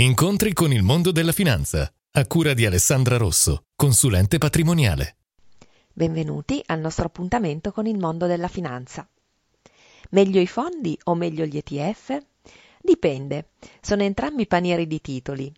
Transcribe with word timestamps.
Incontri 0.00 0.52
con 0.52 0.72
il 0.72 0.84
mondo 0.84 1.10
della 1.10 1.32
finanza, 1.32 1.92
a 2.12 2.26
cura 2.28 2.54
di 2.54 2.64
Alessandra 2.64 3.16
Rosso, 3.16 3.64
consulente 3.74 4.38
patrimoniale. 4.38 5.16
Benvenuti 5.92 6.62
al 6.66 6.78
nostro 6.78 7.06
appuntamento 7.06 7.72
con 7.72 7.84
il 7.84 7.98
mondo 7.98 8.26
della 8.26 8.46
finanza. 8.46 9.08
Meglio 10.10 10.40
i 10.40 10.46
fondi 10.46 10.96
o 11.02 11.16
meglio 11.16 11.44
gli 11.46 11.56
ETF? 11.56 12.16
Dipende, 12.80 13.48
sono 13.80 14.04
entrambi 14.04 14.46
panieri 14.46 14.86
di 14.86 15.00
titoli. 15.00 15.52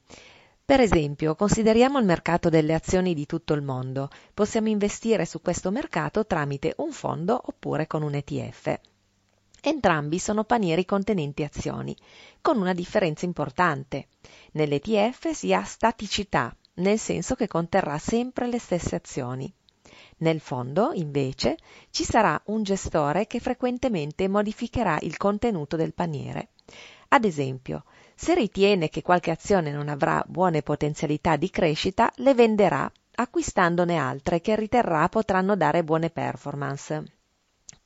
Per 0.64 0.80
esempio, 0.80 1.34
consideriamo 1.34 1.98
il 1.98 2.06
mercato 2.06 2.48
delle 2.48 2.72
azioni 2.72 3.12
di 3.12 3.26
tutto 3.26 3.52
il 3.52 3.60
mondo. 3.60 4.08
Possiamo 4.32 4.70
investire 4.70 5.26
su 5.26 5.42
questo 5.42 5.70
mercato 5.70 6.24
tramite 6.24 6.72
un 6.78 6.92
fondo 6.92 7.38
oppure 7.44 7.86
con 7.86 8.02
un 8.02 8.14
ETF. 8.14 8.80
Entrambi 9.62 10.18
sono 10.18 10.44
panieri 10.44 10.86
contenenti 10.86 11.42
azioni, 11.42 11.94
con 12.40 12.58
una 12.58 12.72
differenza 12.72 13.26
importante. 13.26 14.08
Nell'ETF 14.52 15.32
si 15.32 15.52
ha 15.52 15.62
staticità, 15.64 16.56
nel 16.76 16.98
senso 16.98 17.34
che 17.34 17.46
conterrà 17.46 17.98
sempre 17.98 18.46
le 18.46 18.58
stesse 18.58 18.94
azioni. 18.94 19.52
Nel 20.18 20.40
fondo, 20.40 20.92
invece, 20.94 21.58
ci 21.90 22.04
sarà 22.04 22.40
un 22.46 22.62
gestore 22.62 23.26
che 23.26 23.38
frequentemente 23.38 24.28
modificherà 24.28 24.98
il 25.02 25.18
contenuto 25.18 25.76
del 25.76 25.92
paniere. 25.92 26.52
Ad 27.08 27.26
esempio, 27.26 27.84
se 28.14 28.34
ritiene 28.34 28.88
che 28.88 29.02
qualche 29.02 29.30
azione 29.30 29.72
non 29.72 29.88
avrà 29.88 30.24
buone 30.26 30.62
potenzialità 30.62 31.36
di 31.36 31.50
crescita, 31.50 32.10
le 32.16 32.32
venderà, 32.32 32.90
acquistandone 33.14 33.98
altre 33.98 34.40
che 34.40 34.56
riterrà 34.56 35.08
potranno 35.10 35.54
dare 35.54 35.84
buone 35.84 36.08
performance 36.08 37.18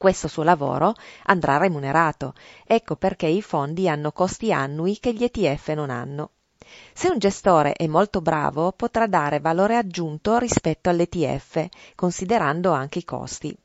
questo 0.05 0.29
suo 0.29 0.43
lavoro 0.43 0.93
andrà 1.23 1.57
remunerato. 1.57 2.35
Ecco 2.67 2.95
perché 2.95 3.25
i 3.25 3.41
fondi 3.41 3.89
hanno 3.89 4.13
costi 4.13 4.53
annui 4.53 4.99
che 4.99 5.15
gli 5.15 5.25
ETF 5.25 5.69
non 5.69 5.89
hanno. 5.89 6.33
Se 6.93 7.09
un 7.09 7.17
gestore 7.17 7.73
è 7.73 7.87
molto 7.87 8.21
bravo 8.21 8.73
potrà 8.73 9.07
dare 9.07 9.41
valore 9.41 9.77
aggiunto 9.77 10.37
rispetto 10.37 10.91
all'ETF, 10.91 11.69
considerando 11.95 12.73
anche 12.73 12.99
i 12.99 13.05
costi. 13.05 13.57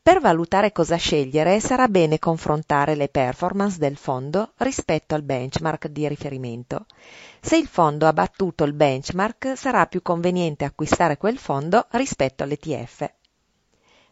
Per 0.00 0.20
valutare 0.20 0.72
cosa 0.72 0.96
scegliere 0.96 1.60
sarà 1.60 1.86
bene 1.88 2.18
confrontare 2.18 2.94
le 2.94 3.10
performance 3.10 3.76
del 3.76 3.98
fondo 3.98 4.52
rispetto 4.56 5.14
al 5.14 5.22
benchmark 5.22 5.88
di 5.88 6.08
riferimento. 6.08 6.86
Se 7.42 7.58
il 7.58 7.66
fondo 7.66 8.06
ha 8.06 8.14
battuto 8.14 8.64
il 8.64 8.72
benchmark 8.72 9.52
sarà 9.54 9.84
più 9.84 10.00
conveniente 10.00 10.64
acquistare 10.64 11.18
quel 11.18 11.36
fondo 11.36 11.88
rispetto 11.90 12.42
all'ETF. 12.42 13.06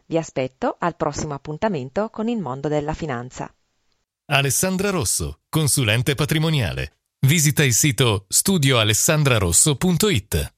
Vi 0.05 0.17
aspetto 0.17 0.75
al 0.79 0.95
prossimo 0.95 1.33
appuntamento 1.33 2.09
con 2.09 2.27
il 2.27 2.39
mondo 2.39 2.67
della 2.67 2.93
finanza. 2.93 3.53
Alessandra 4.25 4.89
Rosso, 4.89 5.39
consulente 5.49 6.15
patrimoniale. 6.15 6.97
Visita 7.25 7.63
il 7.63 7.73
sito 7.73 8.25
studioalessandrarosso.it. 8.27 10.52